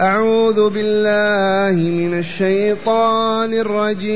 أعوذ 0.00 0.70
بالله 0.70 1.78
من 1.82 2.18
الشيطان 2.18 3.54
الرجيم. 3.54 4.10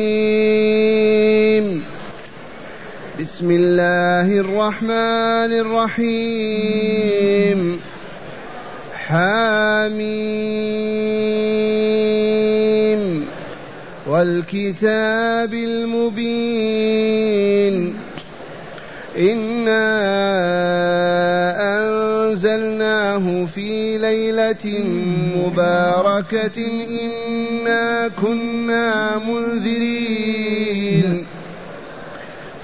بسم 3.20 3.50
الله 3.50 4.40
الرحمن 4.40 5.52
الرحيم. 6.02 7.80
حاميم 9.06 9.98
والكتاب 14.06 15.54
المبين. 15.54 16.98
إنا 19.18 19.78
أنزلناه 22.28 23.46
في 23.54 23.98
ليلة 23.98 24.84
مباركة 25.36 26.58
إنا 27.00 28.10
كنا 28.22 29.18
منذرين. 29.18 31.26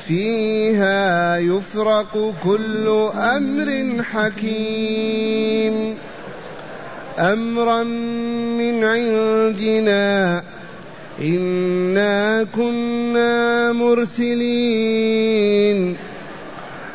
فيها 0.06 1.38
يفرق 1.38 2.34
كل 2.45 3.08
أمر 3.14 4.02
حكيم. 4.02 5.96
أمرا 7.19 7.83
من 7.83 8.84
عندنا 8.84 10.42
إنا 11.20 12.46
كنا 12.56 13.72
مرسلين. 13.72 15.24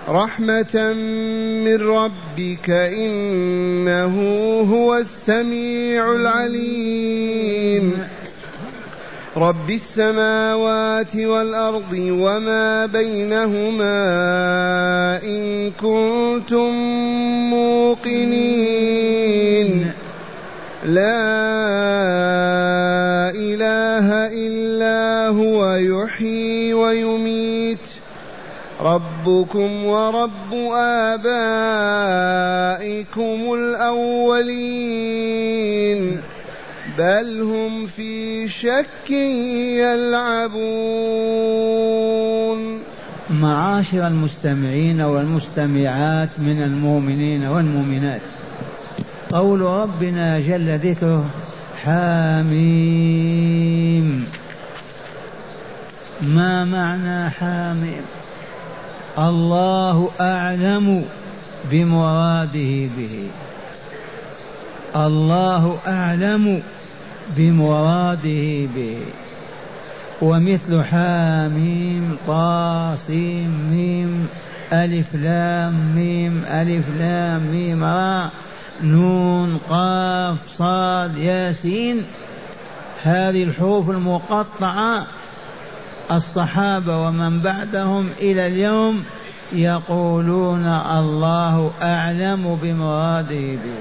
رحمة 0.09 0.93
من 1.65 1.77
ربك 1.87 2.69
إنه 2.69 4.15
هو 4.61 4.97
السميع 4.97 6.11
العليم. 6.11 7.97
رب 9.37 9.69
السماوات 9.69 11.15
والأرض 11.15 11.93
وما 11.93 12.85
بينهما 12.85 13.93
إن 15.23 15.71
كنتم 15.71 16.71
موقنين. 17.49 18.31
لا 20.85 21.19
إله 23.29 24.07
إلا 24.33 25.27
هو 25.27 25.75
يحيي 25.75 26.73
ويميت. 26.73 27.88
ربكم 28.81 29.85
ورب 29.85 30.53
آبائكم 30.73 31.19
الأولين. 33.53 34.69
بل 36.97 37.41
هم 37.41 37.87
في 37.87 38.47
شك 38.47 39.09
يلعبون. 39.79 40.59
معاشر 43.29 44.07
المستمعين 44.07 45.01
والمستمعات 45.01 46.29
من 46.37 46.61
المؤمنين 46.63 47.47
والمؤمنات. 47.47 48.21
قول 49.31 49.61
ربنا 49.61 50.39
جل 50.39 50.79
ذكره 50.79 51.25
حاميم. 51.83 53.19
ما 56.21 56.65
معنى 56.65 57.29
حاميم؟ 57.29 58.18
الله 59.17 60.09
أعلم 60.21 61.05
بمراده 61.71 62.89
به. 62.97 63.27
الله 64.95 65.77
أعلم 65.87 66.61
بمراده 67.37 68.67
به. 68.75 68.97
ومثل 70.21 70.83
حاميم 70.83 72.17
طاسيم 72.27 73.49
ميم 73.71 74.27
ألف 74.73 75.15
لام 75.15 75.73
ميم 75.95 76.43
ألف 76.47 76.85
لام 76.99 77.41
ميم 77.41 77.83
راء 77.83 78.29
نون 78.83 79.59
قاف 79.69 80.37
صاد 80.57 81.17
ياسين. 81.17 82.03
هذه 83.03 83.43
الحروف 83.43 83.89
المقطعة 83.89 85.07
الصحابة 86.11 86.97
ومن 86.97 87.39
بعدهم 87.39 88.09
إلى 88.21 88.47
اليوم 88.47 89.03
يقولون 89.51 90.65
الله 90.67 91.71
أعلم 91.81 92.59
بمراده 92.61 93.55
به 93.55 93.79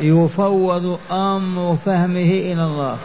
يفوض 0.00 0.98
أمر 1.10 1.76
فهمه 1.86 2.30
إلى 2.52 2.64
الله. 2.64 2.96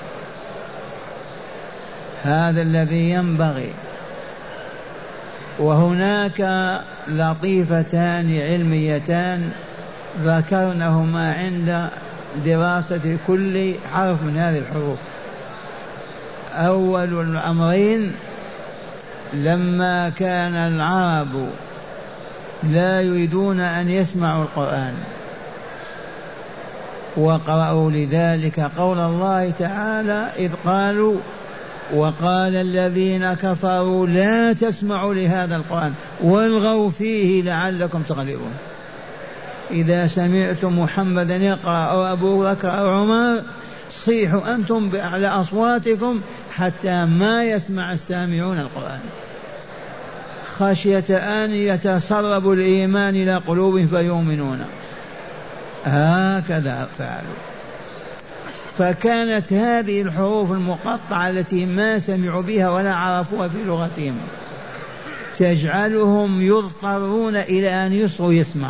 هذا 2.23 2.61
الذي 2.61 3.09
ينبغي. 3.09 3.73
وهناك 5.59 6.41
لطيفتان 7.07 8.39
علميتان 8.39 9.51
ذكرنهما 10.23 11.33
عند 11.33 11.89
دراسة 12.45 13.17
كل 13.27 13.73
حرف 13.93 14.23
من 14.23 14.37
هذه 14.37 14.57
الحروف. 14.57 14.99
أول 16.51 17.21
الأمرين 17.21 18.13
لما 19.33 20.09
كان 20.09 20.55
العرب 20.55 21.49
لا 22.63 23.01
يريدون 23.01 23.59
أن 23.59 23.89
يسمعوا 23.89 24.43
القرآن 24.43 24.93
وقرأوا 27.17 27.91
لذلك 27.91 28.59
قول 28.59 28.99
الله 28.99 29.51
تعالى 29.59 30.27
إذ 30.37 30.51
قالوا 30.65 31.17
وقال 31.93 32.55
الذين 32.55 33.33
كفروا 33.33 34.07
لا 34.07 34.53
تسمعوا 34.53 35.13
لهذا 35.13 35.55
القرآن 35.55 35.93
والغوا 36.21 36.89
فيه 36.89 37.43
لعلكم 37.43 38.01
تغلبون. 38.01 38.53
إذا 39.71 40.07
سمعتم 40.07 40.79
محمدا 40.79 41.35
يقرأ 41.35 41.85
أو 41.85 42.05
أبو 42.13 42.43
بكر 42.43 42.79
أو 42.79 42.89
عمر 42.89 43.41
صيحوا 43.91 44.55
أنتم 44.55 44.89
بأعلى 44.89 45.27
أصواتكم 45.27 46.21
حتى 46.51 47.05
ما 47.05 47.43
يسمع 47.43 47.93
السامعون 47.93 48.59
القرآن. 48.59 48.99
خشية 50.59 51.17
أن 51.17 51.51
يتسرب 51.51 52.51
الإيمان 52.51 53.15
إلى 53.15 53.37
قلوبهم 53.37 53.87
فيؤمنون. 53.87 54.65
هكذا 55.85 56.87
فعلوا. 56.97 57.35
فكانت 58.77 59.53
هذه 59.53 60.01
الحروف 60.01 60.51
المقطعة 60.51 61.29
التي 61.29 61.65
ما 61.65 61.99
سمعوا 61.99 62.41
بها 62.41 62.69
ولا 62.69 62.95
عرفوها 62.95 63.47
في 63.47 63.63
لغتهم 63.63 64.17
تجعلهم 65.37 66.41
يضطرون 66.41 67.35
إلى 67.35 67.85
أن 67.85 67.93
يصغوا 67.93 68.33
يسمع. 68.33 68.69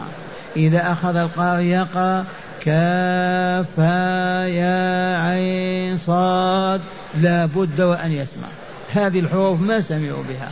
إذا 0.55 0.91
أخذ 0.91 1.15
القارئ 1.15 1.63
يقرأ 1.63 2.25
كافا 2.65 4.45
يا 4.47 5.17
عين 5.17 5.97
صاد. 5.97 6.81
لا 7.21 7.45
بد 7.45 7.81
وأن 7.81 8.11
يسمع. 8.11 8.47
هذه 8.93 9.19
الحروف 9.19 9.61
ما 9.61 9.81
سمعوا 9.81 10.23
بها 10.29 10.51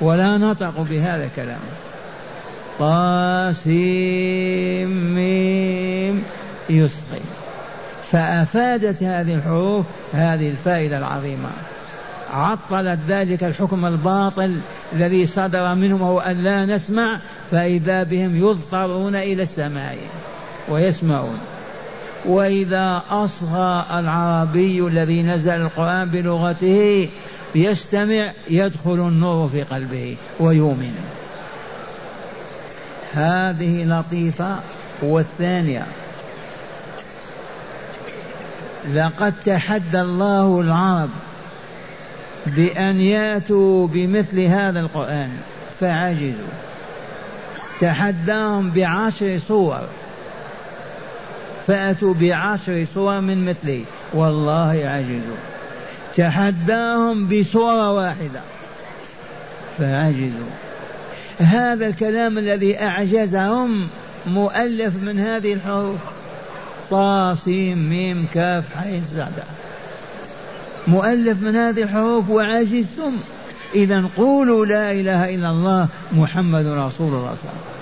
ولا 0.00 0.38
نطقوا 0.38 0.84
بهذا 0.84 1.24
الكلام. 1.24 1.60
طاسيم 2.78 3.78
ميم 5.14 6.24
يصغي 6.70 7.20
فأفادت 8.12 9.02
هذه 9.02 9.34
الحروف 9.34 9.86
هذه 10.12 10.48
الفائدة 10.48 10.98
العظيمة. 10.98 11.50
عطلت 12.32 12.98
ذلك 13.08 13.44
الحكم 13.44 13.86
الباطل 13.86 14.60
الذي 14.92 15.26
صدر 15.26 15.74
منهم 15.74 16.02
هو 16.02 16.20
أن 16.20 16.42
لا 16.42 16.66
نسمع 16.66 17.20
فإذا 17.50 18.02
بهم 18.02 18.36
يضطرون 18.36 19.14
إلى 19.14 19.42
السماع 19.42 19.94
ويسمعون. 20.68 21.38
وإذا 22.24 23.02
أصغى 23.10 23.86
العربي 23.98 24.80
الذي 24.80 25.22
نزل 25.22 25.60
القرآن 25.60 26.08
بلغته 26.08 27.08
يستمع 27.54 28.32
يدخل 28.50 28.94
النور 28.94 29.48
في 29.48 29.62
قلبه 29.62 30.16
ويؤمن. 30.40 30.94
هذه 33.12 33.84
لطيفة. 33.84 34.56
والثانية 35.02 35.86
لقد 38.94 39.34
تحدى 39.44 40.00
الله 40.00 40.60
العرب 40.60 41.10
بأن 42.46 43.00
يأتوا 43.00 43.86
بمثل 43.86 44.40
هذا 44.40 44.80
القرآن. 44.80 45.30
فعجزوا. 45.80 46.52
تحداهم 47.80 48.70
بعشر 48.70 49.40
صور. 49.48 49.80
فأتوا 51.66 52.14
بعشر 52.14 52.86
صور 52.94 53.20
من 53.20 53.44
مثله 53.44 53.84
والله 54.14 54.82
عجزوا 54.84 55.36
تحداهم 56.16 57.28
بصورة 57.28 57.92
واحدة. 57.92 58.40
فعجزوا 59.78 60.50
هذا 61.38 61.86
الكلام 61.86 62.38
الذي 62.38 62.82
أعجزهم 62.82 63.88
مؤلف 64.26 64.96
من 64.96 65.18
هذه 65.18 65.52
الحروف. 65.52 66.00
طا 66.90 67.34
سين 67.34 67.88
ميم 67.88 68.26
كاف 68.34 68.64
حين 68.76 69.04
سعدة 69.04 69.42
مؤلف 70.86 71.42
من 71.42 71.56
هذه 71.56 71.82
الحروف 71.82 72.30
وعجزتم. 72.30 73.12
إذا 73.74 74.04
قولوا 74.16 74.66
لا 74.66 74.92
إله 74.92 75.34
إلا 75.34 75.50
الله 75.50 75.88
محمد 76.12 76.66
رسول 76.66 76.74
الله 76.74 76.88
صلى 76.98 77.10
الله 77.10 77.28
عليه 77.28 77.38
وسلم. 77.38 77.81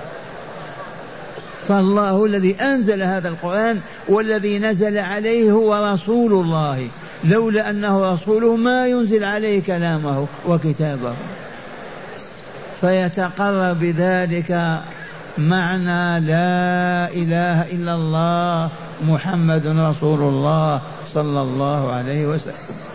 فالله 1.70 2.24
الذي 2.24 2.54
أنزل 2.54 3.02
هذا 3.02 3.28
القرآن 3.28 3.80
والذي 4.08 4.58
نزل 4.58 4.98
عليه 4.98 5.52
هو 5.52 5.92
رسول 5.92 6.32
الله. 6.32 6.88
لولا 7.24 7.70
أنه 7.70 8.12
رسوله 8.12 8.56
ما 8.56 8.86
ينزل 8.86 9.24
عليه 9.24 9.62
كلامه 9.62 10.26
وكتابه. 10.48 11.14
فيتقرر 12.80 13.72
بذلك 13.72 14.80
معنى 15.38 16.20
لا 16.26 17.08
إله 17.14 17.62
إلا 17.62 17.94
الله 17.94 18.70
محمد 19.06 19.66
رسول 19.66 20.20
الله 20.20 20.80
صلى 21.14 21.42
الله 21.42 21.92
عليه 21.92 22.26
وسلم. 22.26 22.89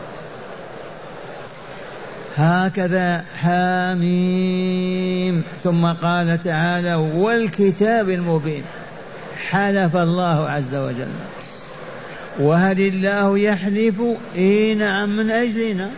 هكذا 2.38 3.24
حاميم. 3.42 5.44
ثم 5.64 5.86
قال 5.86 6.40
تعالى 6.44 6.96
والكتاب 6.96 8.10
المبين. 8.10 8.64
حلف 9.50 9.96
الله 9.96 10.50
عز 10.50 10.76
وجل. 10.76 11.08
وهل 12.40 12.82
الله 12.82 13.40
يحلف 13.40 14.02
اي 14.36 14.76
نعم 14.76 15.18
من 15.18 15.32
أجلنا؟ 15.32 15.90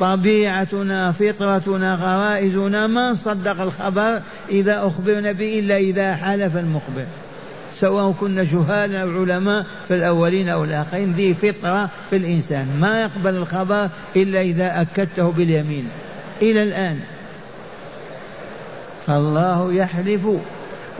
طبيعتنا 0.00 1.12
فطرتنا 1.12 1.94
غرائزنا 1.94 2.86
ما 2.86 3.10
نصدق 3.10 3.60
الخبر 3.60 4.22
إذا 4.50 4.86
أخبرنا 4.86 5.32
به 5.32 5.58
الا 5.58 5.76
إذا 5.76 6.14
حلف 6.14 6.56
المخبر. 6.56 7.06
سواء 7.74 8.14
كنا 8.20 8.44
جهالا 8.44 9.02
أو 9.02 9.22
علماء 9.22 9.66
في 9.88 9.94
الأولين 9.94 10.48
أو 10.48 10.64
الآخرين 10.64 11.12
ذي 11.12 11.34
فطرة 11.34 11.90
في 12.10 12.16
الإنسان. 12.16 12.66
ما 12.80 13.02
يقبل 13.02 13.36
الخبر 13.36 13.88
إلا 14.16 14.40
إذا 14.40 14.80
أكدته 14.80 15.30
باليمين. 15.30 15.88
إلى 16.42 16.62
الآن. 16.62 17.00
فالله 19.06 19.72
يحلف 19.72 20.26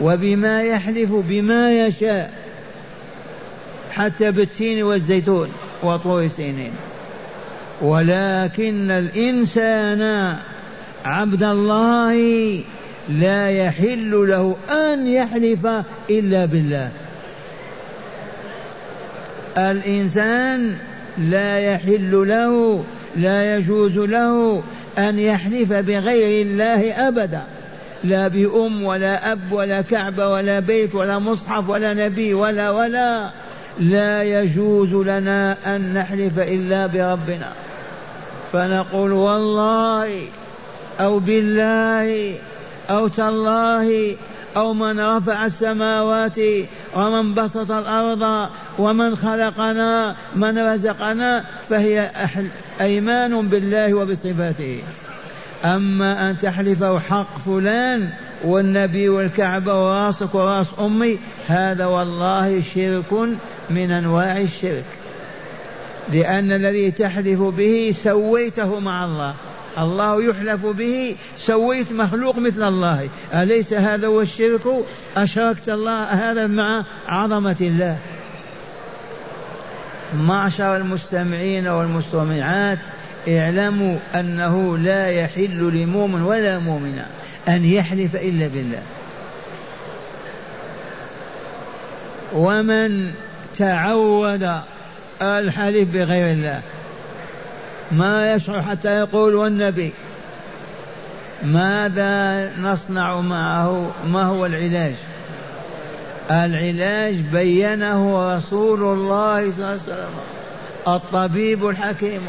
وبما 0.01 0.63
يحلف 0.63 1.11
بما 1.13 1.87
يشاء 1.87 2.33
حتى 3.91 4.31
بالتين 4.31 4.83
والزيتون 4.83 5.49
وطور 5.83 6.29
سينين 6.29 6.73
ولكن 7.83 8.91
الإنسان 8.91 10.37
عبد 11.05 11.43
الله 11.43 12.61
لا 13.09 13.51
يحل 13.51 14.11
له 14.29 14.57
أن 14.71 15.07
يحلف 15.07 15.67
إلا 16.11 16.45
بالله. 16.45 16.91
الإنسان 19.59 20.77
لا 21.19 21.59
يحل 21.59 22.29
له 22.29 22.85
لا 23.17 23.57
يجوز 23.57 23.99
له 23.99 24.63
أن 24.99 25.19
يحلف 25.19 25.73
بغير 25.73 26.47
الله 26.47 27.09
أبدا. 27.09 27.43
لا 28.05 28.29
بأم 28.29 28.83
ولا 28.83 29.33
أب 29.33 29.53
ولا 29.53 29.81
كعبة 29.83 30.29
ولا 30.29 30.61
بيت 30.61 30.95
ولا 30.95 31.19
مصحف 31.19 31.69
ولا 31.69 31.95
نبي 31.95 32.35
ولا 32.35 32.71
ولا. 32.71 33.31
لا 33.79 34.23
يجوز 34.23 34.95
لنا 34.95 35.57
أن 35.67 35.95
نحلف 35.95 36.39
إلا 36.39 36.87
بربنا. 36.87 37.53
فنقول 38.53 39.13
والله 39.13 40.23
أو 41.01 41.19
بالله 41.19 42.35
أو 42.91 43.09
تالله 43.09 44.17
أو 44.57 44.75
من 44.75 45.01
رفع 45.01 45.47
السماوات 45.47 46.39
ومن 46.97 47.35
بسط 47.35 47.71
الأرض 47.71 48.51
ومن 48.79 49.17
خلقنا 49.17 50.17
من 50.37 50.59
رزقنا 50.59 51.45
فهي 51.69 52.11
أيمان 52.81 53.49
بالله 53.49 53.95
وبصفاته. 53.95 54.79
أما 55.65 56.31
أن 56.31 56.39
تحلف 56.39 56.85
حق 56.85 57.39
فلان 57.47 58.11
والنبي 58.45 59.09
والكعبة 59.09 59.85
وراسك 59.87 60.35
وراس 60.35 60.67
أمي 60.81 61.19
هذا 61.49 61.87
والله 61.87 62.63
شرك 62.75 63.13
من 63.71 63.91
أنواع 63.91 64.41
الشرك. 64.41 64.85
لأن 66.13 66.53
الذي 66.53 66.91
تحلف 66.91 67.41
به 67.41 67.95
سويته 67.95 68.81
مع 68.81 69.05
الله. 69.05 69.35
الله 69.79 70.25
يحلف 70.25 70.67
به 70.67 71.17
سويت 71.37 71.93
مخلوق 71.93 72.39
مثل 72.39 72.69
الله. 72.69 73.09
أليس 73.35 73.73
هذا 73.73 74.07
هو 74.07 74.21
الشرك؟ 74.21 74.61
أشركت 75.17 75.69
الله 75.69 76.05
هذا 76.05 76.47
مع 76.47 76.85
عظمة 77.09 77.57
الله. 77.61 77.99
معشر 80.19 80.77
المستمعين 80.77 81.69
والمستمعات 81.69 82.79
اعلموا 83.29 83.99
أنه 84.15 84.79
لا 84.79 85.11
يحل 85.11 85.71
لمؤمن 85.75 86.23
ولا 86.23 86.59
مؤمنة 86.59 87.07
أن 87.49 87.65
يحلف 87.65 88.17
إلا 88.17 88.47
بالله. 88.47 88.83
ومن 92.33 93.15
تعود 93.59 94.51
الحلف 95.23 95.89
بغير 95.95 96.33
الله 96.33 96.63
ما 97.99 98.35
يشعر 98.35 98.63
حتى 98.63 98.99
يقول 98.99 99.35
والنبي. 99.35 99.93
ماذا 101.45 102.51
نصنع 102.63 103.21
معه؟ 103.21 103.91
ما 104.13 104.23
هو 104.23 104.47
العلاج؟ 104.47 104.95
العلاج 106.31 107.15
بينه 107.15 108.35
رسول 108.37 108.83
الله 108.83 109.51
صلى 109.51 109.57
الله 109.57 109.67
عليه 109.67 109.77
وسلم 109.77 110.11
الطبيب 110.89 111.69
الحكيم. 111.69 112.21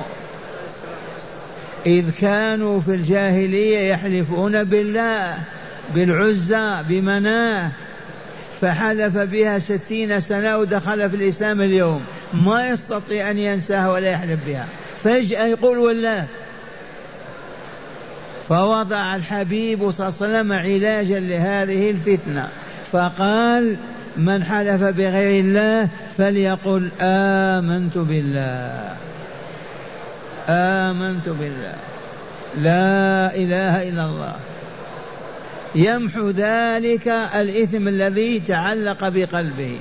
إذ 1.85 2.11
كانوا 2.21 2.81
في 2.81 2.91
الجاهلية 2.95 3.91
يحلفون 3.91 4.63
بالله 4.63 5.37
بالعزى 5.95 6.83
بمناه 6.89 7.71
فحلف 8.61 9.17
بها 9.17 9.59
ستين 9.59 10.19
سنة 10.19 10.57
ودخل 10.57 11.09
في 11.09 11.15
الإسلام 11.15 11.61
اليوم. 11.61 12.05
ما 12.33 12.67
يستطيع 12.67 13.31
أن 13.31 13.37
ينساها 13.37 13.91
ولا 13.91 14.11
يحلف 14.11 14.39
بها. 14.47 14.65
فجأة 15.05 15.45
يقول 15.45 15.77
والله 15.77 16.25
فوضع 18.49 19.15
الحبيب 19.15 19.91
صلى 19.91 20.07
الله 20.07 20.17
عليه 20.21 20.39
وسلم 20.39 20.53
علاجا 20.53 21.19
لهذه 21.19 21.91
الفتنة. 21.91 22.49
فقال 22.91 23.75
من 24.17 24.43
حلف 24.43 24.83
بغير 24.83 25.43
الله 25.43 25.89
فليقل 26.17 26.89
آمنت 27.01 27.97
بالله. 27.97 28.95
آمنت 30.49 31.29
بالله. 31.29 31.75
لا 32.57 33.35
إله 33.35 33.89
إلا 33.89 34.05
الله. 34.05 34.35
يمحو 35.75 36.29
ذلك 36.29 37.07
الإثم 37.35 37.87
الذي 37.87 38.39
تعلق 38.47 39.09
بقلبه. 39.09 39.77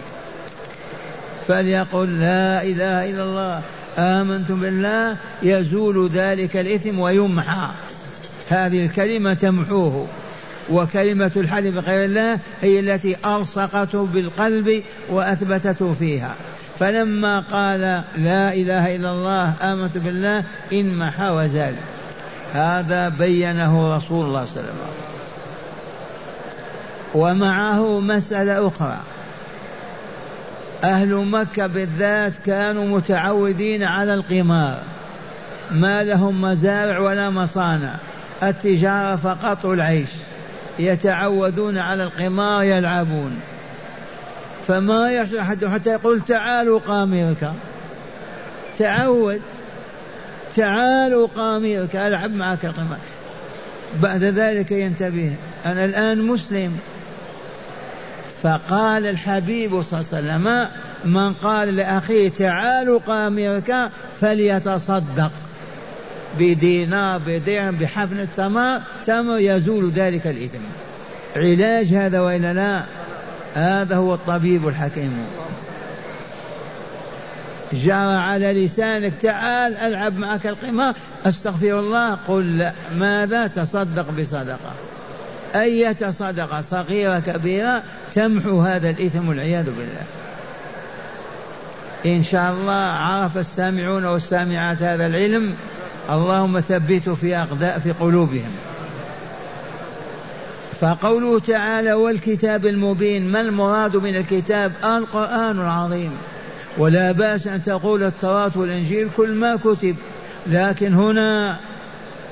فليقل 1.48 2.20
لا 2.20 2.62
إله 2.62 3.10
إلا 3.10 3.22
الله. 3.22 3.62
آمنتم 3.98 4.60
بالله 4.60 5.16
يزول 5.42 6.10
ذلك 6.10 6.56
الإثم 6.56 6.98
ويمحى. 6.98 7.68
هذه 8.48 8.84
الكلمة 8.84 9.34
تمحوه. 9.34 10.06
وكلمة 10.70 11.30
الحلف 11.36 11.74
بغير 11.74 12.04
الله 12.04 12.38
هي 12.62 12.80
التي 12.80 13.16
ألصقته 13.26 14.06
بالقلب 14.06 14.82
وأثبتته 15.10 15.94
فيها. 15.98 16.34
فلما 16.78 17.40
قال 17.40 17.80
لا 18.16 18.54
إله 18.54 18.96
إلا 18.96 19.10
الله 19.12 19.54
آمنت 19.62 19.98
بالله 19.98 20.44
انمحى 20.72 21.30
وزال. 21.30 21.74
هذا 22.52 23.08
بينه 23.08 23.96
رسول 23.96 24.26
الله 24.26 24.44
صلى 24.44 24.60
الله 24.60 24.70
عليه 24.70 24.72
وسلم. 24.72 24.94
ومعه 27.14 28.00
مسألة 28.00 28.68
أخرى. 28.68 29.00
أهل 30.84 31.14
مكة 31.14 31.66
بالذات 31.66 32.32
كانوا 32.46 32.86
متعودين 32.86 33.84
على 33.84 34.14
القمار. 34.14 34.82
ما 35.70 36.04
لهم 36.04 36.42
مزارع 36.42 36.98
ولا 36.98 37.30
مصانع. 37.30 37.94
التجارة 38.42 39.16
فقط 39.16 39.66
العيش 39.66 40.08
يتعودون 40.78 41.78
على 41.78 42.04
القمار 42.04 42.62
يلعبون. 42.62 43.40
فما 44.68 45.10
يحصل 45.12 45.36
أحد 45.36 45.64
حتى 45.64 45.90
يقول 45.90 46.20
تعالوا 46.20 46.80
قامرك 46.80 47.52
تعود. 48.78 49.40
تعالوا 50.56 51.26
قامرك 51.26 51.96
ألعب 51.96 52.34
معك 52.34 52.64
القمار. 52.64 52.98
بعد 54.02 54.22
ذلك 54.24 54.70
ينتبه. 54.70 55.34
أنا 55.66 55.84
الآن 55.84 56.22
مسلم. 56.22 56.78
فقال 58.44 59.06
الحبيب 59.06 59.82
صلى 59.82 60.00
الله 60.00 60.10
عليه 60.12 60.22
وسلم 60.22 60.68
من 61.04 61.32
قال 61.32 61.76
لأخيه 61.76 62.28
تعالوا 62.28 63.00
قامرك 63.06 63.90
فليتصدق. 64.20 65.30
بدينار 66.38 67.20
بدرهم 67.26 67.76
بحفن 67.76 68.20
التمر 68.20 68.80
تمر 69.06 69.38
يزول 69.38 69.90
ذلك 69.90 70.26
الإثم. 70.26 70.58
علاج 71.36 71.86
هذا 71.86 72.20
وإلا 72.20 72.52
لا؟ 72.52 72.84
هذا 73.54 73.96
هو 73.96 74.14
الطبيب 74.14 74.68
الحكيم. 74.68 75.26
جرى 77.72 78.16
على 78.16 78.64
لسانك 78.64 79.12
تعال 79.22 79.76
ألعب 79.76 80.18
معك 80.18 80.46
القمار. 80.46 80.94
أستغفر 81.26 81.78
الله 81.78 82.14
قل 82.14 82.70
ماذا؟ 82.96 83.46
تصدق 83.46 84.06
بصدقة. 84.10 84.93
أية 85.54 86.10
صدقة 86.10 86.60
صغيرة 86.60 87.18
كبيرة 87.18 87.82
تمحو 88.14 88.60
هذا 88.60 88.90
الإثم 88.90 89.28
والعياذ 89.28 89.64
بالله. 89.64 90.04
إن 92.06 92.24
شاء 92.24 92.52
الله 92.52 92.72
عرف 92.74 93.38
السامعون 93.38 94.04
والسامعات 94.04 94.82
هذا 94.82 95.06
العلم 95.06 95.54
اللهم 96.10 96.60
ثبته 96.60 97.14
في 97.14 97.36
أقداء 97.36 97.78
في 97.78 97.92
قلوبهم. 97.92 98.50
فقوله 100.80 101.40
تعالى 101.40 101.92
والكتاب 101.92 102.66
المبين 102.66 103.32
ما 103.32 103.40
المراد 103.40 103.96
من 103.96 104.16
الكتاب؟ 104.16 104.72
القرآن 104.84 105.60
العظيم. 105.60 106.12
ولا 106.78 107.12
بأس 107.12 107.46
أن 107.46 107.62
تقول 107.62 108.02
التوراة 108.02 108.52
والإنجيل 108.54 109.08
كل 109.16 109.30
ما 109.30 109.56
كتب. 109.56 109.96
لكن 110.46 110.94
هنا 110.94 111.56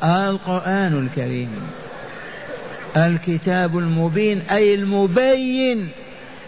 القرآن 0.04 1.08
الكريم. 1.08 1.50
الكتاب 2.96 3.78
المبين 3.78 4.42
أي 4.50 4.74
المبين 4.74 5.88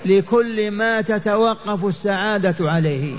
لكل 0.04 0.70
ما 0.70 1.00
تتوقف 1.00 1.84
السعادة 1.84 2.54
عليه. 2.60 3.14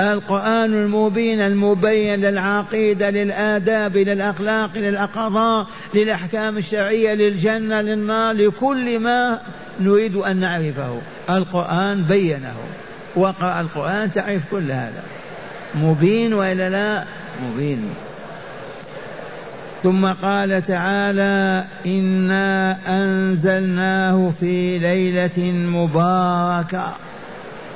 القرآن 0.00 0.74
المبين 0.74 1.40
المبين 1.40 2.20
للعقيدة 2.20 3.10
للآداب 3.10 3.96
للأخلاق 3.96 4.78
للقضاء 4.78 5.66
للأحكام 5.94 6.58
الشرعية 6.58 7.14
للجنة 7.14 7.80
للنار 7.80 8.34
لكل 8.34 8.98
ما 8.98 9.40
نريد 9.80 10.16
أن 10.16 10.36
نعرفه. 10.36 11.00
القرآن 11.30 12.02
بينه. 12.02 12.56
وقرأ 13.16 13.60
القرآن 13.60 14.12
تعرف 14.12 14.42
كل 14.50 14.72
هذا. 14.72 15.02
مبين 15.74 16.34
وإلا 16.34 16.68
لا؟ 16.70 17.04
مبين. 17.44 17.90
ثم 19.82 20.06
قال 20.06 20.62
تعالى 20.62 21.64
إنا 21.86 22.76
أنزلناه 22.88 24.32
في 24.40 24.78
ليلة 24.78 25.52
مباركة. 25.52 26.92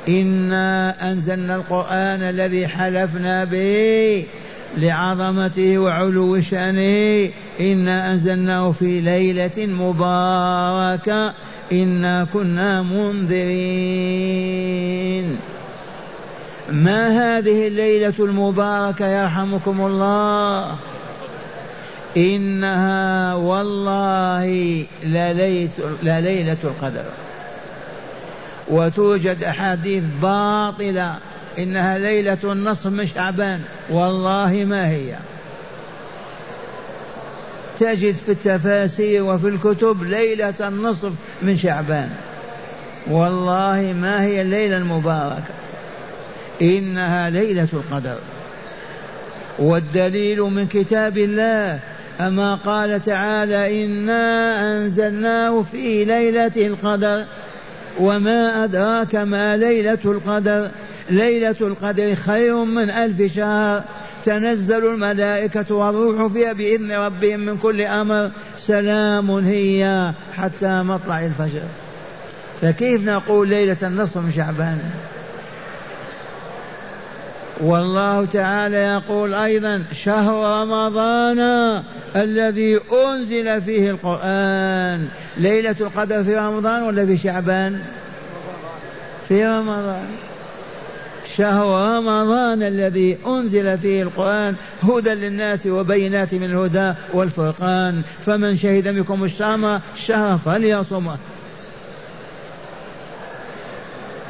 إنا 0.09 0.95
أنزلنا 1.13 1.57
القرآن 1.57 2.23
الذي 2.23 2.69
حلفنا 2.69 3.45
به 3.45 4.27
لعظمته 4.79 5.79
وعلو 5.79 6.41
شأنه. 6.41 7.31
إنا 7.61 8.13
أنزلناه 8.13 8.73
في 8.73 9.01
ليلة 9.01 9.67
مباركة. 9.67 11.35
إنا 11.73 12.27
كنا 12.33 12.83
منذرين. 12.83 14.23
ما 16.73 17.09
هذه 17.09 17.67
الليلة 17.67 18.15
المباركة 18.19 19.07
يرحمكم 19.07 19.87
الله؟ 19.87 20.77
إنها 22.17 23.35
والله 23.35 24.47
لليلة 26.03 26.57
القدر. 26.65 27.05
وتوجد 28.69 29.45
أحاديث 29.45 30.03
باطلة 30.23 31.15
إنها 31.59 31.99
ليلة 31.99 32.39
النصف 32.45 32.87
من 32.87 33.07
شعبان. 33.07 33.61
والله 33.91 34.65
ما 34.69 34.89
هي. 34.89 35.15
تجد 37.81 38.15
في 38.15 38.33
التفاسير 38.33 39.23
وفي 39.23 39.49
الكتب 39.49 40.03
ليلة 40.03 40.55
النصف 40.69 41.13
من 41.43 41.57
شعبان. 41.57 42.11
والله 43.11 43.95
ما 44.01 44.23
هي 44.23 44.43
الليلة 44.43 44.77
المباركة. 44.77 45.55
إنها 46.63 47.31
ليلة 47.31 47.69
القدر. 47.73 48.19
والدليل 49.59 50.41
من 50.41 50.67
كتاب 50.67 51.19
الله 51.19 51.81
أما 52.21 52.55
قال 52.55 53.03
تعالى 53.03 53.85
إنا 53.85 54.67
أنزلناه 54.67 55.63
في 55.63 56.05
ليلة 56.05 56.53
القدر 56.57 57.25
وما 58.01 58.65
أدراك 58.65 59.15
ما 59.15 59.57
ليلة 59.57 59.99
القدر. 60.05 60.69
ليلة 61.11 61.57
القدر 61.61 62.15
خير 62.15 62.65
من 62.65 62.91
ألف 62.91 63.35
شهر. 63.35 63.83
تنزل 64.25 64.87
الملائكة 64.87 65.75
والروح 65.75 66.33
فيها 66.33 66.53
بإذن 66.53 66.93
ربهم 66.93 67.41
من 67.41 67.57
كل 67.59 67.83
أمر. 67.83 68.31
سلام 68.59 69.31
هي 69.31 70.13
حتى 70.37 70.83
مطلع 70.83 71.25
الفجر. 71.25 71.63
فكيف 72.63 73.05
نقول 73.05 73.49
ليلة 73.49 73.77
النصف 73.83 74.17
من 74.17 74.33
شعبان؟ 74.37 74.79
والله 77.63 78.25
تعالى 78.25 78.77
يقول 78.77 79.35
أيضا 79.35 79.83
شهر 79.93 80.63
رمضان 80.63 81.39
الذي 82.17 82.81
أنزل 83.07 83.63
فيه 83.63 83.91
القرآن. 83.91 85.09
ليلة 85.37 85.77
القدر 85.81 86.23
في 86.23 86.37
رمضان 86.37 86.83
ولا 86.83 87.07
في 87.07 87.19
شعبان؟ 87.19 87.81
في 89.29 89.47
رمضان. 89.47 90.07
شهر 91.37 91.97
رمضان 91.97 92.63
الذي 92.63 93.19
أنزل 93.27 93.79
فيه 93.79 94.03
القرآن 94.03 94.55
هدى 94.83 95.11
للناس 95.11 95.67
وبينات 95.67 96.35
من 96.35 96.45
الهدى 96.45 96.93
والفرقان. 97.13 98.03
فمن 98.27 98.57
شهد 98.57 98.89
منكم 98.89 99.25
الشهر 99.25 99.81
الشهر 99.95 100.39
فليصمه 100.39 101.17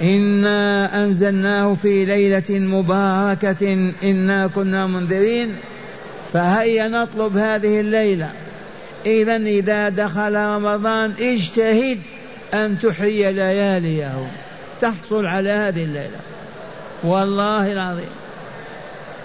إنا 0.01 1.05
أنزلناه 1.05 1.75
في 1.75 2.05
ليلة 2.05 2.51
مباركة 2.51 3.91
إنا 4.05 4.47
كنا 4.47 4.87
منذرين 4.87 5.57
فهيا 6.33 6.89
نطلب 6.89 7.37
هذه 7.37 7.81
الليلة. 7.81 8.31
إذا 9.07 9.37
إذا 9.37 9.89
دخل 9.89 10.35
رمضان 10.35 11.13
اجتهد 11.21 11.99
أن 12.55 12.79
تحيي 12.79 13.33
لياليه. 13.33 14.27
تحصل 14.81 15.27
على 15.27 15.51
هذه 15.51 15.83
الليلة. 15.85 16.21
والله 17.03 17.73
العظيم. 17.73 18.11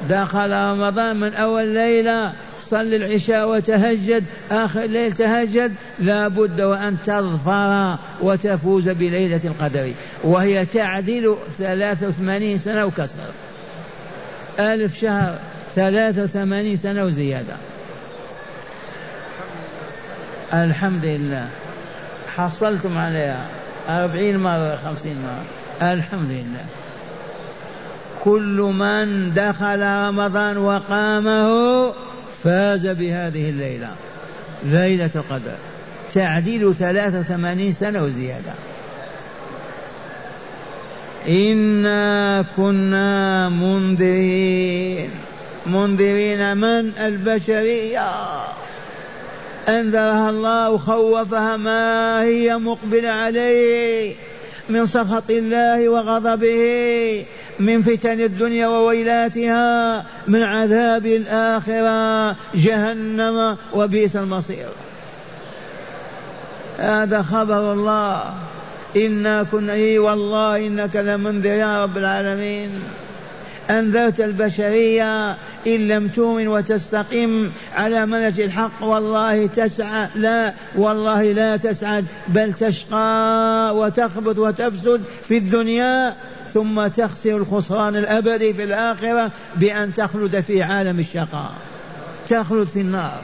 دخل 0.09 0.51
رمضان 0.51 1.19
من 1.19 1.33
أول 1.33 1.67
ليلة. 1.67 2.33
صل 2.69 2.93
العشاء 2.93 3.49
وتهجد. 3.49 4.23
آخر 4.51 4.83
الليل 4.83 5.13
تهجد. 5.13 5.73
لا 5.99 6.27
بد 6.27 6.61
وأن 6.61 6.97
تظفر 7.05 7.97
وتفوز 8.21 8.89
بليلة 8.89 9.41
القدر. 9.45 9.91
وهي 10.23 10.65
تعدل 10.65 11.35
ثلاثة 11.59 12.07
وثمانين 12.07 12.57
سنة 12.57 12.85
وكسر. 12.85 13.17
ألف 14.59 14.99
شهر 14.99 15.39
ثلاثة 15.75 16.23
وثمانين 16.23 16.77
سنة 16.77 17.03
وزيادة. 17.03 17.53
الحمد 20.53 21.05
لله. 21.05 21.47
حصلتم 22.35 22.97
عليها 22.97 23.45
أربعين 23.89 24.37
مرة 24.37 24.75
خمسين 24.75 25.15
مرة. 25.21 25.43
الحمد 25.93 26.31
لله. 26.31 26.65
كل 28.23 28.73
من 28.79 29.33
دخل 29.33 29.81
رمضان 29.81 30.57
وقامه 30.57 31.93
فاز 32.47 32.87
بهذه 32.87 33.49
الليلة 33.49 33.89
ليلة 34.63 35.09
القدر. 35.15 35.55
تعديل 36.13 36.75
ثلاثة 36.75 37.19
وثمانين 37.19 37.73
سنة 37.73 38.03
وزيادة. 38.03 38.53
إنا 41.27 42.45
كنا 42.57 43.49
منذرين. 43.49 45.09
منذرين 45.65 46.57
من؟ 46.57 46.91
البشرية. 46.99 48.11
أنذرها 49.69 50.29
الله 50.29 50.69
وخوفها 50.69 51.57
ما 51.57 52.23
هي 52.23 52.57
مقبلة 52.57 53.09
عليه 53.09 54.15
من 54.69 54.85
سخط 54.85 55.29
الله 55.29 55.89
وغضبه. 55.89 57.25
من 57.59 57.81
فتن 57.81 58.21
الدنيا 58.21 58.67
وويلاتها 58.67 60.05
من 60.27 60.43
عذاب 60.43 61.05
الآخرة 61.05 62.35
جهنم 62.55 63.57
وبئس 63.73 64.15
المصير. 64.15 64.67
هذا 66.77 67.21
خبر 67.21 67.73
الله. 67.73 68.33
إنا 68.97 69.43
كنا 69.43 69.73
إيه 69.73 69.99
والله 69.99 70.67
إنك 70.67 70.95
لمنذر 70.95 71.49
يا 71.49 71.83
رب 71.83 71.97
العالمين. 71.97 72.69
أنذرت 73.69 74.21
البشرية 74.21 75.31
إن 75.67 75.87
لم 75.87 76.07
تؤمن 76.07 76.47
وتستقم 76.47 77.49
على 77.75 78.05
منهج 78.05 78.39
الحق. 78.39 78.83
والله 78.83 79.47
تسعى 79.47 80.07
لا 80.15 80.53
والله 80.75 81.31
لا 81.31 81.57
تسعد 81.57 82.05
بل 82.27 82.53
تشقى 82.53 83.71
وتخبط 83.75 84.37
وتفسد 84.37 85.01
في 85.27 85.37
الدنيا. 85.37 86.15
ثم 86.53 86.87
تخسر 86.87 87.37
الخسران 87.37 87.95
الأبدي 87.95 88.53
في 88.53 88.63
الآخرة 88.63 89.31
بأن 89.55 89.93
تخلد 89.93 90.39
في 90.39 90.63
عالم 90.63 90.99
الشقاء. 90.99 91.51
تخلد 92.29 92.67
في 92.67 92.81
النار. 92.81 93.21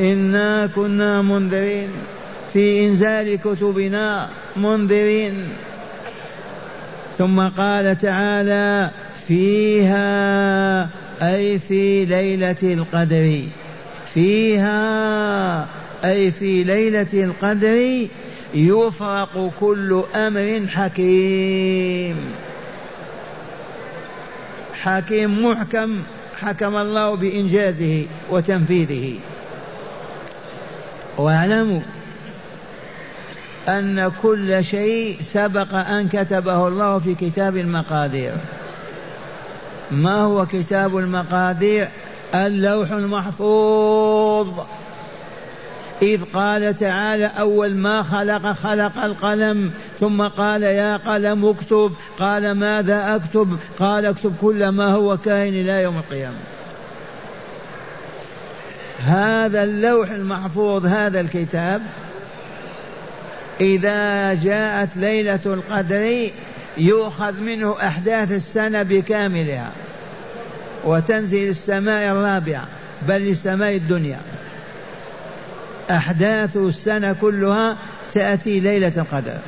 إنا 0.00 0.66
كنا 0.66 1.22
منذرين 1.22 1.88
في 2.52 2.86
إنزال 2.86 3.38
كتبنا 3.40 4.28
منذرين. 4.56 5.48
ثم 7.18 7.40
قال 7.40 7.98
تعالى 7.98 8.90
فيها 9.28 10.88
أي 11.22 11.58
في 11.58 12.04
ليلة 12.04 12.56
القدر. 12.62 13.40
فيها 14.14 15.66
أي 16.04 16.30
في 16.30 16.64
ليلة 16.64 17.06
القدر 17.12 18.06
يفرق 18.54 19.50
كل 19.60 20.02
أمر 20.14 20.66
حكيم. 20.68 22.16
حكيم 24.82 25.44
محكم. 25.46 25.96
حكم 26.40 26.76
الله 26.76 27.14
بإنجازه 27.14 28.06
وتنفيذه. 28.30 29.18
واعلموا 31.18 31.80
أن 33.68 34.12
كل 34.22 34.64
شيء 34.64 35.16
سبق 35.22 35.74
أن 35.74 36.08
كتبه 36.08 36.68
الله 36.68 36.98
في 36.98 37.14
كتاب 37.14 37.56
المقادير 37.56 38.32
ما 39.90 40.14
هو 40.14 40.46
كتاب 40.46 40.98
المقادير 40.98 41.88
اللوح 42.34 42.90
المحفوظ. 42.90 44.48
إذ 46.02 46.20
قال 46.34 46.76
تعالى 46.76 47.30
أول 47.38 47.74
ما 47.74 48.02
خلق 48.02 48.52
خلق 48.52 48.98
القلم 48.98 49.70
ثم 50.00 50.22
قال 50.22 50.62
يا 50.62 50.96
قلم 50.96 51.44
اكتب. 51.44 51.92
قال 52.18 52.52
ماذا 52.52 53.16
أكتب؟ 53.16 53.58
قال 53.78 54.06
اكتب 54.06 54.34
كل 54.40 54.68
ما 54.68 54.86
هو 54.86 55.16
كائن 55.16 55.54
إلى 55.54 55.82
يوم 55.82 55.96
القيامة. 55.98 56.36
هذا 59.04 59.62
اللوح 59.62 60.10
المحفوظ 60.10 60.86
هذا 60.86 61.20
الكتاب 61.20 61.82
إذا 63.60 64.34
جاءت 64.34 64.88
ليلة 64.96 65.40
القدر 65.46 66.30
يؤخذ 66.78 67.40
منه 67.40 67.76
أحداث 67.82 68.32
السنة 68.32 68.82
بكاملها 68.82 69.70
وتنزل 70.84 71.48
السماء 71.48 72.12
الرابعة 72.12 72.68
بل 73.08 73.30
لسماء 73.30 73.76
الدنيا. 73.76 74.20
أحداث 75.90 76.56
السنة 76.56 77.12
كلها 77.12 77.76
تأتي 78.12 78.60
ليلة 78.60 78.92
القدر. 78.96 79.38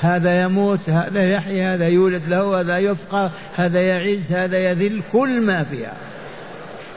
هذا 0.00 0.42
يموت 0.42 0.90
هذا 0.90 1.30
يحيى 1.30 1.62
هذا 1.62 1.88
يولد 1.88 2.22
له 2.28 2.60
هذا 2.60 2.78
يفقر 2.78 3.30
هذا 3.56 3.80
يعز 3.80 4.32
هذا 4.32 4.58
يذل 4.70 5.02
كل 5.12 5.40
ما 5.40 5.64
فيها. 5.64 5.92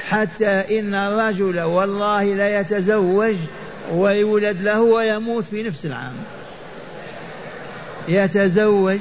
حتى 0.09 0.79
إن 0.79 0.95
الرجل 0.95 1.61
والله 1.61 2.23
لا 2.23 2.59
يتزوج 2.59 3.35
ويولد 3.93 4.61
له 4.61 4.81
ويموت 4.81 5.43
في 5.43 5.63
نفس 5.63 5.85
العام. 5.85 6.13
يتزوج 8.07 8.99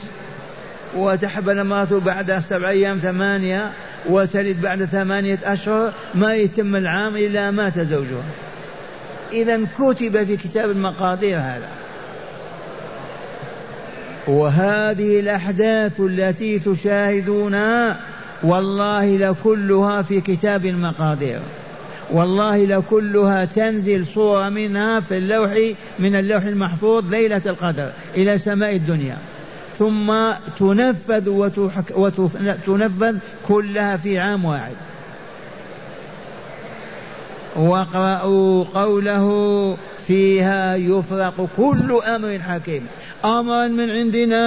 وتحبل 0.97 1.59
امرأته 1.59 2.01
بعد 2.01 2.39
سبع 2.39 2.69
أيام 2.69 2.99
ثمانية 2.99 3.73
وتلد 4.09 4.61
بعد 4.61 4.85
ثمانية 4.85 5.39
أشهر 5.45 5.93
ما 6.15 6.35
يتم 6.35 6.77
العام 6.77 7.17
إلا 7.17 7.51
مات 7.51 7.79
زوجها. 7.79 8.23
إذا 9.33 9.61
كتب 9.79 10.25
في 10.25 10.37
كتاب 10.37 10.71
المقادير 10.71 11.39
هذا. 11.39 11.69
وهذه 14.27 15.21
الأحداث 15.21 16.01
التي 16.01 16.59
تشاهدونها 16.59 18.01
والله 18.43 19.17
لكلها 19.17 20.03
في 20.03 20.21
كتاب 20.21 20.67
المقادير 20.67 21.41
والله 22.11 22.65
لكلها 22.65 23.45
تنزل 23.45 24.07
صورة 24.07 24.49
منها 24.49 25.01
في 25.01 25.19
اللوح 25.19 25.51
من 25.99 26.17
اللوح 26.17 26.43
المحفوظ 26.43 27.11
ليلة 27.11 27.43
القدر 27.47 27.91
إلى 28.17 28.39
سماء 28.39 28.77
الدنيا. 28.77 29.17
ثم 29.79 30.13
تنفذ 30.59 31.29
وتنفذ 32.67 33.17
كلها 33.49 33.97
في 33.97 34.19
عام 34.19 34.45
واحد. 34.45 34.75
واقرأوا 37.57 38.65
قوله 38.75 39.27
فيها 40.07 40.77
يفرق 40.77 41.49
كل 41.57 42.01
أمر 42.07 42.39
حكيم. 42.39 42.87
أمرا 43.25 43.69
من 43.69 43.91
عندنا. 43.91 44.43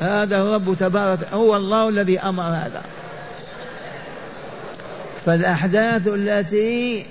هذا 0.00 0.36
الرب 0.36 0.76
تبارك 0.80 1.18
هو 1.32 1.56
الله 1.56 1.88
الذي 1.88 2.18
أمر 2.18 2.42
هذا. 2.42 2.82
فالأحداث 5.26 6.08
التي 6.08 7.06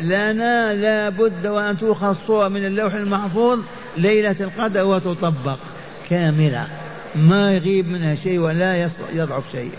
لنا 0.00 0.74
لا 0.74 1.08
بد 1.08 1.46
وأن 1.46 1.78
تؤخذ 1.78 2.48
من 2.48 2.66
اللوح 2.66 2.94
المحفوظ 2.94 3.58
ليلة 3.96 4.36
القدر 4.40 4.84
وتطبق 4.84 5.58
كاملة. 6.10 6.66
ما 7.14 7.54
يغيب 7.54 7.88
منها 7.88 8.14
شيء 8.14 8.38
ولا 8.38 8.88
يضعف 9.12 9.44
شيء. 9.52 9.70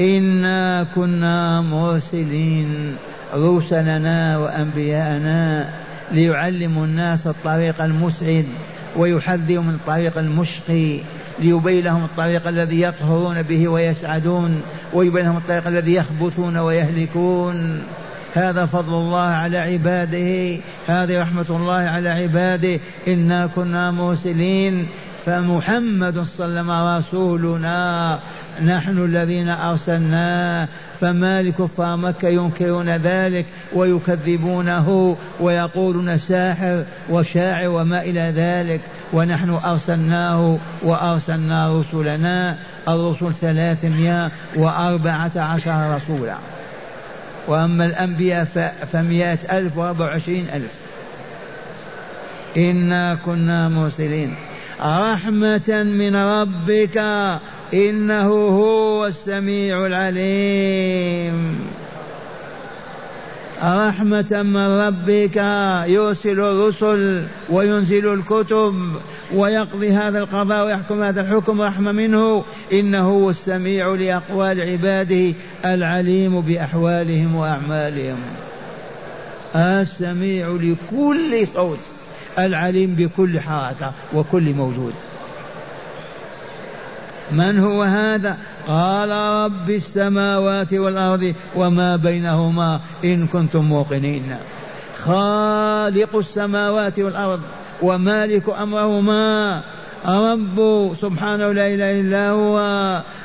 إنا 0.00 0.86
كنا 0.94 1.60
مرسلين 1.60 2.96
رسلنا 3.34 4.38
وأنبياءنا 4.38 5.70
ليعلموا 6.12 6.86
الناس 6.86 7.26
الطريق 7.26 7.82
المسعد 7.82 8.46
ويحذروا 8.96 9.64
من 9.64 9.74
الطريق 9.74 10.18
المشقي 10.18 10.98
ليبين 11.38 11.84
لهم 11.84 12.04
الطريق 12.04 12.48
الذي 12.48 12.80
يطهرون 12.80 13.42
به 13.42 13.68
ويسعدون 13.68 14.62
ويبين 14.92 15.24
لهم 15.24 15.36
الطريق 15.36 15.66
الذي 15.66 15.94
يخبثون 15.94 16.56
ويهلكون. 16.56 17.82
هذا 18.34 18.66
فضل 18.66 18.94
الله 18.94 19.28
على 19.28 19.58
عباده. 19.58 20.60
هذه 20.86 21.20
رحمة 21.20 21.46
الله 21.50 21.72
على 21.72 22.08
عباده. 22.08 22.80
إنا 23.08 23.46
كنا 23.46 23.90
مرسلين. 23.90 24.86
فمحمد 25.26 26.24
صلى 26.24 26.46
الله 26.46 26.72
عليه 26.72 26.98
وسلم 26.98 26.98
رسولنا. 26.98 28.18
نحن 28.66 29.04
الذين 29.04 29.48
أرسلناه 29.48 30.68
فما 31.00 31.42
لكفار 31.42 31.96
مكة 31.96 32.28
ينكرون 32.28 32.88
ذلك 32.88 33.46
ويكذبونه 33.72 35.16
ويقولون 35.40 36.18
ساحر 36.18 36.84
وشاعر 37.10 37.68
وما 37.68 38.02
إلى 38.02 38.32
ذلك. 38.36 38.80
ونحن 39.12 39.58
أرسلناه 39.64 40.58
وأرسلنا 40.82 41.80
رسلنا 41.80 42.56
الرسل 42.88 43.32
ثلاثمائة 43.40 44.30
وأربعة 44.56 45.32
عشر 45.36 45.96
رسولا. 45.96 46.36
وأما 47.48 47.84
الأنبياء 47.84 48.44
فمائة 48.92 49.58
ألف 49.58 49.76
وأربع 49.76 50.04
وعشرين 50.04 50.46
ألف. 50.54 50.72
إنا 52.56 53.14
كنا 53.14 53.68
مرسلين. 53.68 54.34
رحمة 54.82 55.82
من 55.82 56.16
ربك 56.16 56.98
إنه 57.74 58.28
هو 58.32 59.06
السميع 59.06 59.86
العليم. 59.86 61.58
رحمة 63.62 64.42
من 64.42 64.56
ربك 64.56 65.36
يرسل 65.86 66.40
الرسل 66.40 67.22
وينزل 67.50 68.12
الكتب 68.12 68.74
ويقضي 69.34 69.90
هذا 69.90 70.18
القضاء 70.18 70.66
ويحكم 70.66 71.02
هذا 71.02 71.20
الحكم 71.20 71.62
رحمة 71.62 71.92
منه. 71.92 72.44
إنه 72.72 73.08
هو 73.08 73.30
السميع 73.30 73.94
لأقوال 73.94 74.60
عباده 74.60 75.34
العليم 75.64 76.40
بأحوالهم 76.40 77.34
وأعمالهم. 77.34 78.18
السميع 79.56 80.48
لكل 80.48 81.46
صوت 81.54 81.78
العليم 82.38 82.94
بكل 82.94 83.40
حركة 83.40 83.92
وكل 84.14 84.54
موجود. 84.54 84.94
من 87.32 87.58
هو 87.58 87.82
هذا؟ 87.82 88.36
قال 88.68 89.10
رب 89.44 89.70
السماوات 89.70 90.74
والأرض 90.74 91.34
وما 91.56 91.96
بينهما 91.96 92.80
إن 93.04 93.26
كنتم 93.26 93.64
موقنين. 93.64 94.36
خالق 95.04 96.16
السماوات 96.16 96.98
والأرض 96.98 97.40
ومالك 97.82 98.48
أمرهما. 98.62 99.62
رب 100.06 100.90
سبحانه 101.00 101.52
لا 101.52 101.66
إله 101.66 102.00
إلا 102.00 102.30
هو. 102.30 102.56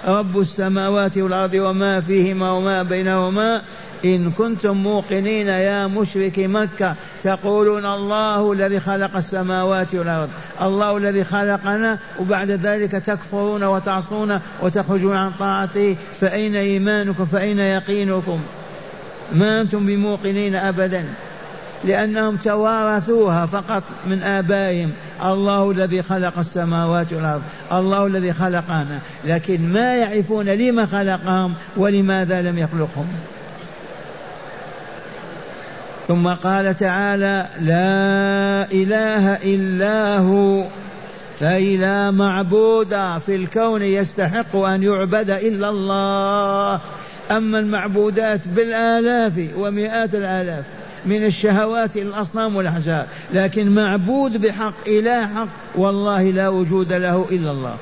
رب 0.08 0.39
السماوات 0.39 1.18
والأرض 1.18 1.54
وما 1.54 2.02
فيهما 2.02 2.52
وما 2.52 2.84
بينهما 2.84 3.62
إن 4.06 4.32
كنتم 4.32 4.78
موقنين 4.78 5.48
يا 5.48 5.88
مشرك 5.88 6.40
مكة 6.40 6.96
تقولون 7.24 7.86
الله 7.86 8.52
الذي 8.52 8.80
خلق 8.80 9.18
السماوات 9.18 9.96
والأرض 9.96 10.30
الله 10.62 10.98
الذي 10.98 11.24
خلقنا 11.24 12.00
وبعد 12.20 12.52
ذلك 12.52 12.92
تكفرون 12.92 13.64
وتعصون 13.64 14.40
وتخرجون 14.62 15.16
عن 15.16 15.32
طاعته. 15.32 15.96
فأين 16.22 16.56
إيمانكم؟ 16.56 17.26
فأين 17.26 17.60
يقينكم؟ 17.60 18.40
ما 19.34 19.62
أنتم 19.62 19.86
بموقنين 19.86 20.56
أبدا 20.56 21.06
لأنهم 21.84 22.38
توارثوها 22.38 23.46
فقط 23.46 23.84
من 24.08 24.24
آبائهم. 24.24 24.92
الله 25.26 25.72
الذي 25.72 26.02
خلق 26.02 26.40
السماوات 26.40 27.14
والأرض 27.14 27.42
الله 27.72 28.08
الذي 28.08 28.34
خلقنا. 28.34 29.00
لكن 29.26 29.74
ما 29.74 29.96
يعرفون 29.96 30.46
لما 30.46 30.86
خلقهم 30.86 31.54
ولماذا 31.78 32.42
لم 32.42 32.58
يخلقهم. 32.58 33.08
ثم 36.08 36.28
قال 36.28 36.76
تعالى 36.76 37.48
لا 37.62 38.72
إله 38.72 39.34
إلا 39.36 40.18
هو 40.18 40.63
اي 41.41 41.78
لا 41.78 42.12
معبود 42.12 42.89
في 43.26 43.36
الكون 43.36 43.82
يستحق 43.82 44.56
أن 44.56 44.84
يعبد 44.84 45.30
إلا 45.30 45.70
الله. 45.70 46.82
أما 47.32 47.60
المعبودات 47.60 48.48
بالآلاف 48.48 49.34
ومئات 49.58 50.15
الآلاف 50.15 50.63
من 51.06 51.26
الشهوات 51.26 51.98
الأصنام 51.98 52.56
والأحجار 52.56 53.06
لكن 53.34 53.76
معبود 53.76 54.41
بحق 54.41 54.88
إله 54.88 55.28
حق 55.28 55.48
والله 55.76 56.24
لا 56.24 56.50
وجود 56.50 56.94
له 56.94 57.26
إلا 57.32 57.52
الله. 57.52 57.76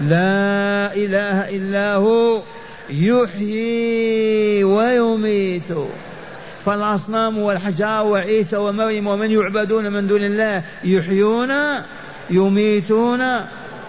لا 0.00 0.94
إله 0.94 1.56
إلا 1.56 1.94
هو 1.94 2.40
يحيي 2.90 4.64
ويميت. 4.64 5.72
فالاصنام 6.66 7.38
والحجار 7.38 8.06
وعيسى 8.06 8.56
ومريم 8.56 9.06
ومن 9.06 9.30
يعبدون 9.30 9.92
من 9.92 10.06
دون 10.06 10.24
الله 10.24 10.62
يحيون 10.84 11.52
يميتون. 12.30 13.20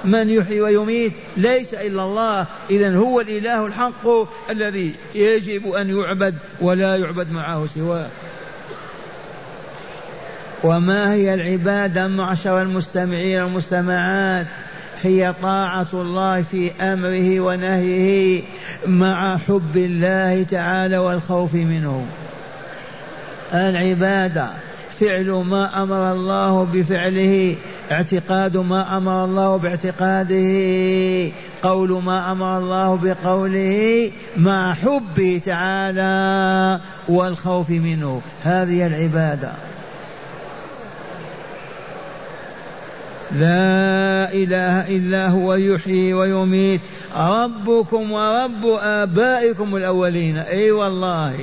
من 0.06 0.30
يحيي 0.30 0.62
ويميت 0.62 1.12
ليس 1.38 1.74
إلا 1.74 2.04
الله. 2.04 2.46
اذا 2.70 2.96
هو 2.96 3.22
الإله 3.22 3.66
الحق 3.66 4.08
الذي 4.50 4.94
يجب 5.16 5.72
أن 5.72 5.98
يعبد 5.98 6.36
ولا 6.62 6.96
يعبد 6.96 7.32
معه 7.32 7.66
سواه. 7.76 8.08
وما 10.64 11.14
هي 11.14 11.34
العباده 11.34 12.08
معشر 12.08 12.62
المستمعين 12.62 13.42
والمستمعات؟ 13.42 14.48
هي 15.02 15.34
طاعة 15.42 15.88
الله 15.94 16.42
في 16.42 16.72
أمره 16.82 17.40
ونهيه 17.40 18.42
مع 18.88 19.38
حب 19.38 19.78
الله 19.78 20.44
تعالى 20.44 20.98
والخوف 20.98 21.54
منه. 21.54 22.06
العبادة. 23.54 24.50
فعل 25.00 25.32
ما 25.32 25.84
أمر 25.84 26.12
الله 26.12 26.68
بفعله 26.74 27.56
اعتقاد 27.92 28.58
ما 28.58 28.98
أمر 28.98 29.26
الله 29.26 29.58
باعتقاده 29.58 31.32
قول 31.64 32.04
ما 32.04 32.32
أمر 32.32 32.58
الله 32.58 33.00
بقوله 33.04 34.12
مع 34.38 34.74
حبه 34.74 35.42
تعالى 35.46 36.80
والخوف 37.10 37.70
منه. 37.70 38.22
هذه 38.44 38.88
العبادة. 38.88 39.52
لا 43.32 44.34
إله 44.34 44.88
إلا 44.98 45.28
هو 45.28 45.56
يحيي 45.56 46.14
ويميت. 46.14 46.82
ربكم 47.18 48.12
ورب 48.12 48.66
آبائكم 48.82 49.76
الأولين. 49.76 50.38
أي 50.38 50.64
أيوة 50.64 50.86
والله. 50.86 51.36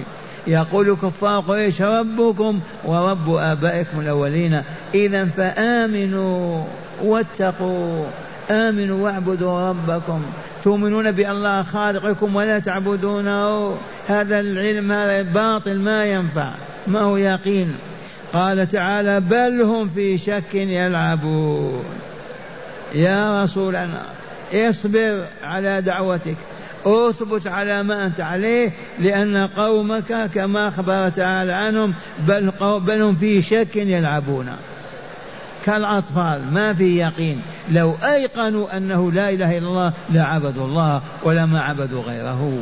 يقول 0.47 0.97
كفار 0.97 1.41
قريش 1.41 1.83
ربكم 1.83 2.61
ورب 2.85 3.35
آبائكم 3.35 4.01
الأولين. 4.01 4.63
إذا 4.95 5.25
فآمنوا 5.25 6.65
واتقوا. 7.03 8.05
آمنوا 8.51 9.05
واعبدوا 9.05 9.69
ربكم. 9.69 10.23
تؤمنون 10.65 11.11
بأن 11.11 11.31
الله 11.31 11.63
خالقكم 11.63 12.37
ولا 12.37 12.59
تعبدونه؟ 12.59 13.77
هذا 14.09 14.41
العلم 14.41 14.93
هذا 14.93 15.23
باطل 15.23 15.79
ما 15.79 16.05
ينفع 16.05 16.51
ما 16.87 17.01
هو 17.01 17.17
يقين. 17.17 17.77
قال 18.33 18.69
تعالى 18.69 19.21
بل 19.21 19.63
هم 19.63 19.89
في 19.89 20.19
شك 20.19 20.55
يلعبون. 20.55 21.85
يا 22.95 23.43
رسولنا 23.45 24.03
اصبر 24.55 25.25
على 25.43 25.83
دعوتك. 25.83 26.37
اثبت 26.87 27.47
على 27.47 27.83
ما 27.83 28.07
أنت 28.07 28.21
عليه 28.21 28.73
لأن 29.01 29.37
قومك 29.57 30.31
كما 30.35 30.69
اخبر 30.69 31.09
تعالى 31.09 31.53
عنهم 31.53 31.95
بل, 32.29 32.53
بل 32.61 33.03
هم 33.03 33.15
في 33.15 33.43
شك 33.43 33.77
يلعبون. 33.77 34.47
كالأطفال 35.65 36.41
ما 36.53 36.75
في 36.75 36.99
يقين. 36.99 37.43
لو 37.71 37.95
أيقنوا 38.05 38.77
أنه 38.77 39.13
لا 39.13 39.31
إله 39.31 39.59
إلا 39.59 39.69
الله 39.69 39.93
لعبدوا 40.11 40.67
الله 40.67 41.03
ولما 41.23 41.61
عبدوا 41.61 42.03
غيره. 42.03 42.59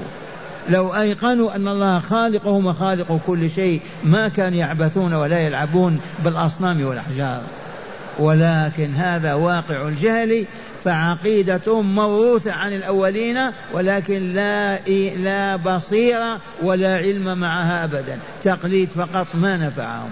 لو 0.69 0.95
أيقنوا 0.95 1.57
أن 1.57 1.69
الله 1.69 1.99
خالقهم 1.99 2.67
وخالق 2.67 3.21
كل 3.27 3.51
شيء 3.51 3.81
ما 4.05 4.29
كانوا 4.29 4.59
يعبثون 4.59 5.15
ولا 5.15 5.39
يلعبون 5.39 6.01
بالأصنام 6.25 6.85
والأحجار. 6.85 7.41
ولكن 8.19 8.95
هذا 8.95 9.35
واقع 9.35 9.89
الجهل 9.89 10.45
فعقيدتهم 10.85 11.95
موروثة 11.95 12.53
عن 12.53 12.73
الأولين 12.73 13.39
ولكن 13.73 14.35
لا 14.35 14.79
لا 15.17 15.57
بصيرة 15.57 16.41
ولا 16.63 16.97
علم 16.97 17.39
معها 17.39 17.85
أبدا. 17.85 18.19
تقليد 18.43 18.89
فقط 18.89 19.27
ما 19.35 19.57
نفعهم. 19.57 20.11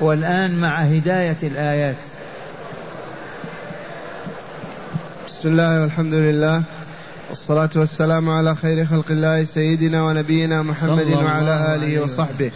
والآن 0.00 0.60
مع 0.60 0.76
هداية 0.78 1.36
الآيات. 1.42 1.96
بسم 5.28 5.48
الله 5.48 5.82
والحمد 5.82 6.14
لله 6.14 6.62
والصلاة 7.28 7.70
والسلام 7.76 8.30
على 8.30 8.54
خير 8.54 8.84
خلق 8.86 9.10
الله 9.10 9.44
سيدنا 9.44 10.02
ونبينا 10.02 10.62
محمد 10.62 11.12
وعلى 11.12 11.74
آله 11.74 12.02
وصحبه. 12.02 12.50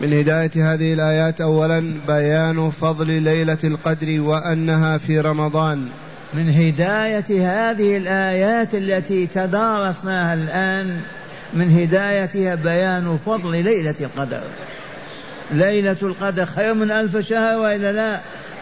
من 0.00 0.12
هداية 0.12 0.72
هذه 0.72 0.92
الآيات 0.92 1.40
أولا 1.40 1.94
بيان 2.06 2.70
فضل 2.70 3.22
ليلة 3.22 3.58
القدر 3.64 4.20
وأنها 4.20 4.98
في 4.98 5.20
رمضان. 5.20 5.88
من 6.34 6.50
هداية 6.50 7.24
هذه 7.30 7.96
الآيات 7.96 8.74
التي 8.74 9.26
تدارسناها 9.26 10.34
الآن 10.34 11.00
من 11.54 11.78
هدايتها 11.78 12.54
بيان 12.54 13.18
فضل 13.26 13.64
ليلة 13.64 13.94
القدر. 14.00 14.42
ليلة 15.52 15.96
القدر 16.02 16.46
خير 16.46 16.74
من 16.74 16.90
ألف 16.90 17.16
شهر 17.16 17.58
وإلا 17.58 17.92
لا؟ 17.92 18.20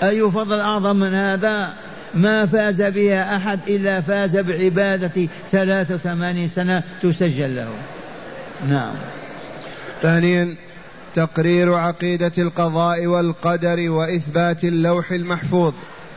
أي 0.09 0.23
فضل 0.31 0.61
أعظم 0.61 0.97
من 0.97 1.15
هذا؟ 1.15 1.73
ما 2.15 2.47
فاز 2.47 2.83
بها 2.83 3.37
أحد 3.37 3.59
إلا 3.69 4.01
فاز 4.01 4.37
بعبادة 4.37 5.29
ثلاث 5.53 5.91
وثمانين 5.91 6.49
سنة 6.49 6.83
تسجل 7.03 7.57
له. 7.57 7.69
نعم. 8.69 8.95
ثانيا 10.03 10.55
تقرير 11.15 11.75
عقيدة 11.75 12.33
القضاء 12.39 13.07
والقدر 13.07 13.91
وإثبات 13.91 14.65
اللوح 14.65 15.13
المحفوظ. 15.13 15.73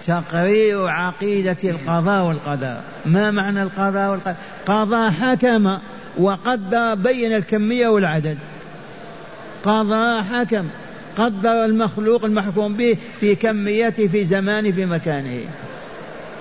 تقرير 0.08 0.88
عقيدة 0.88 1.58
القضاء 1.64 2.26
والقدر. 2.26 2.78
ما 3.06 3.32
معنى 3.32 3.64
القضاء 3.64 4.12
والقدر؟ 4.12 4.36
قضى 4.66 5.12
حكم 5.12 5.78
وقدر 6.18 6.96
بين 6.96 7.36
الكمية 7.36 7.88
والعدد. 7.88 8.38
قضى 9.64 10.24
حكم. 10.24 10.68
قدر 11.18 11.66
المخلوق 11.66 12.26
المحكوم 12.26 12.74
به 12.74 12.98
في 13.20 13.36
كميته 13.36 14.08
في 14.08 14.26
زمانه 14.26 14.72
في 14.72 14.86
مكانه. 14.86 15.42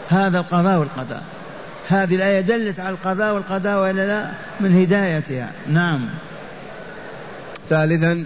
هذا 0.08 0.38
القضاء 0.38 0.78
والقدر. 0.78 1.20
هذه 1.88 2.14
الآية 2.14 2.40
دلت 2.40 2.80
على 2.80 2.90
القضاء 2.90 3.34
والقدر 3.34 3.76
ولا 3.76 4.06
لا؟ 4.06 4.30
من 4.60 4.82
هدايتها. 4.82 5.50
نعم. 5.72 6.00
ثالثا 7.70 8.24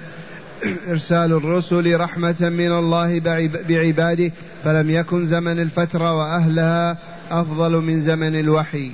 إرسال 0.90 1.32
الرسل 1.32 2.00
رحمة 2.00 2.36
من 2.40 2.72
الله 2.72 3.20
بعباده 3.68 4.32
فلم 4.64 4.90
يكن 4.90 5.26
زمن 5.26 5.60
الفترة 5.60 6.14
وأهلها 6.14 6.98
أفضل 7.30 7.72
من 7.72 8.00
زمن 8.00 8.40
الوحي. 8.40 8.92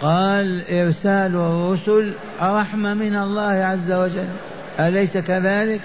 قال 0.00 0.62
إرسال 0.70 1.34
الرسل 1.36 2.12
رحمة 2.42 2.94
من 2.94 3.16
الله 3.16 3.42
عز 3.42 3.92
وجل. 3.92 4.28
أليس 4.80 5.16
كذلك؟ 5.16 5.80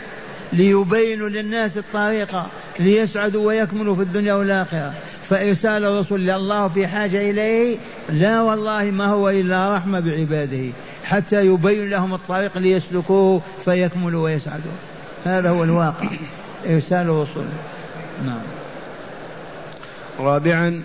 ليبينوا 0.53 1.29
للناس 1.29 1.77
الطريقة 1.77 2.47
ليسعدوا 2.79 3.47
ويكملوا 3.47 3.95
في 3.95 4.01
الدنيا 4.01 4.33
والآخرة. 4.33 4.93
فإرسال 5.29 5.85
الرسل 5.85 6.29
الله 6.29 6.67
في 6.67 6.87
حاجة 6.87 7.29
إليه 7.31 7.77
لا 8.09 8.41
والله 8.41 8.83
ما 8.83 9.05
هو 9.05 9.29
إلا 9.29 9.75
رحمة 9.75 9.99
بعباده. 9.99 10.69
حتى 11.13 11.45
يبين 11.45 11.89
لهم 11.89 12.13
الطريق 12.13 12.57
ليسلكوه 12.57 13.41
فيكملوا 13.65 14.23
ويسعدوا. 14.23 14.71
هذا 15.25 15.49
هو 15.49 15.63
الواقع. 15.63 16.09
إرسال 16.69 17.01
الرسل 17.01 17.45
نعم. 18.25 18.41
رابعا 20.19 20.83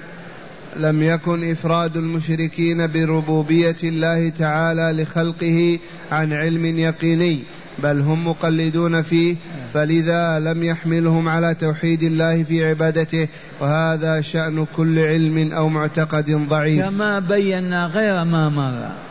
لم 0.77 1.03
يكن 1.03 1.51
إفراد 1.51 1.97
المشركين 1.97 2.87
بربوبية 2.87 3.77
الله 3.85 4.29
تعالى 4.29 5.03
لخلقه 5.03 5.79
عن 6.13 6.33
علم 6.33 6.79
يقيني 6.79 7.39
بل 7.79 8.01
هم 8.01 8.29
مقلدون 8.29 9.03
فيه 9.03 9.37
فلذا 9.75 10.39
لم 10.39 10.63
يحملهم 10.63 11.29
على 11.29 11.55
توحيد 11.55 12.03
الله 12.03 12.43
في 12.43 12.65
عبادته 12.65 13.29
وهذا 13.61 14.21
شأن 14.21 14.67
كل 14.77 14.99
علم 14.99 15.53
أو 15.53 15.69
معتقد 15.69 16.31
ضعيف. 16.49 16.85
كما 16.85 17.19
بينا 17.19 17.87
غير 17.87 18.25
ما 18.25 18.49
مر. 18.49 19.08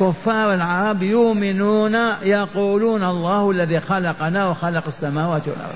كفار 0.00 0.54
العرب 0.54 1.02
يؤمنون 1.02 1.94
يقولون 2.22 3.04
الله 3.04 3.50
الذي 3.50 3.80
خلقنا 3.80 4.48
وخلق 4.48 4.84
السماوات 4.86 5.48
والأرض. 5.48 5.74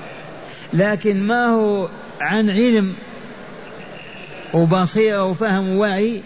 لكن 0.73 1.27
ما 1.27 1.45
هو 1.45 1.89
عن 2.21 2.49
علم 2.49 2.93
وبصيرة 4.53 5.23
وفهم 5.23 5.69
ووعي؟ 5.69 6.21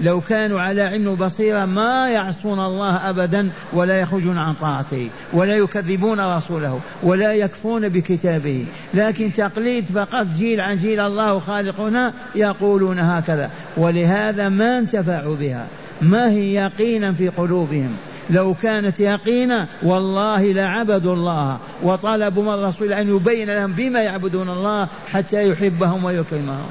لو 0.00 0.20
كانوا 0.20 0.60
على 0.60 0.82
علم 0.82 1.14
بصيرة 1.14 1.64
ما 1.64 2.10
يعصون 2.10 2.60
الله 2.60 3.10
أبدا 3.10 3.50
ولا 3.72 4.00
يخرجون 4.00 4.38
عن 4.38 4.54
طاعته 4.54 5.08
ولا 5.32 5.56
يكذبون 5.56 6.20
رسوله 6.20 6.80
ولا 7.02 7.32
يكفون 7.32 7.88
بكتابه. 7.88 8.66
لكن 8.94 9.32
تقليد 9.32 9.84
فقط 9.84 10.26
جيل 10.38 10.60
عن 10.60 10.76
جيل 10.76 11.00
الله 11.00 11.38
خالقنا 11.38 12.12
يقولون 12.34 12.98
هكذا. 12.98 13.50
ولهذا 13.76 14.48
ما 14.48 14.78
انتفعوا 14.78 15.36
بها. 15.36 15.66
ما 16.02 16.30
هي 16.30 16.54
يقينا 16.54 17.12
في 17.12 17.28
قلوبهم؟ 17.28 17.96
لو 18.30 18.54
كانت 18.62 19.00
يقينا 19.00 19.68
والله 19.82 20.52
لعبدوا 20.52 21.14
الله. 21.14 21.58
وطلبوا 21.82 22.42
من 22.42 22.52
الرسول 22.52 22.92
أن 22.92 23.16
يبين 23.16 23.50
لهم 23.50 23.72
بما 23.72 24.02
يعبدون 24.02 24.48
الله 24.48 24.88
حتى 25.12 25.48
يحبهم 25.48 26.04
ويكرمهم. 26.04 26.68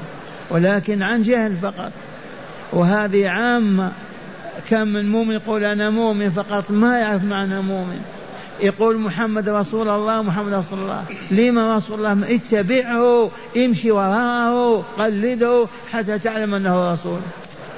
ولكن 0.50 1.02
عن 1.02 1.22
جهل 1.22 1.56
فقط. 1.56 1.92
وهذه 2.72 3.28
عامة. 3.28 3.92
كم 4.70 4.88
من 4.88 5.08
مؤمن 5.08 5.34
يقول 5.34 5.64
أنا 5.64 5.90
مؤمن 5.90 6.30
فقط 6.30 6.70
ما 6.70 6.98
يعرف 6.98 7.24
معنى 7.24 7.60
مؤمن. 7.60 8.00
يقول 8.60 8.98
محمد 8.98 9.48
رسول 9.48 9.88
الله 9.88 10.22
محمد 10.22 10.52
رسول 10.52 10.78
الله. 10.78 11.04
لما 11.30 11.76
رسول 11.76 11.98
الله 11.98 12.34
اتبعه 12.34 13.30
امشي 13.56 13.90
وراءه 13.90 14.84
قلده 14.98 15.66
حتى 15.92 16.18
تعلم 16.18 16.54
أنه 16.54 16.92
رسول. 16.92 17.20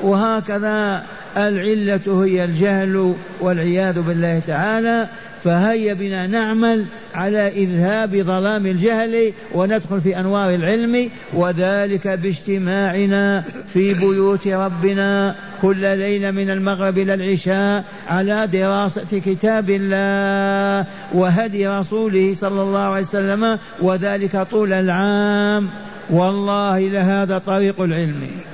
وهكذا 0.03 1.05
العلة 1.37 2.25
هي 2.25 2.45
الجهل 2.45 3.15
والعياذ 3.41 4.01
بالله 4.01 4.41
تعالى 4.47 5.09
فهيا 5.45 5.95
بنا 5.95 6.27
نعمل 6.27 6.85
على 7.15 7.49
إذهاب 7.49 8.17
ظلام 8.17 8.67
الجهل 8.67 9.33
وندخل 9.55 10.01
في 10.01 10.21
أنوار 10.21 10.55
العلم 10.55 11.11
وذلك 11.33 12.09
باجتماعنا 12.09 13.41
في 13.73 13.95
بيوت 13.95 14.49
ربنا 14.49 15.35
كل 15.63 15.99
ليلة 15.99 16.31
من 16.31 16.51
المغرب 16.51 16.99
إلى 16.99 17.15
العشاء 17.15 17.85
على 18.09 18.47
دراسة 18.47 19.19
كتاب 19.27 19.71
الله 19.71 20.87
وهدي 21.13 21.69
رسوله 21.69 22.35
صلى 22.35 22.63
الله 22.63 22.81
عليه 22.81 23.07
وسلم 23.07 23.59
وذلك 23.81 24.47
طول 24.51 24.73
العام. 24.73 25.69
والله 26.11 26.89
لهذا 26.89 27.39
طريق 27.39 27.81
العلم. 27.81 28.49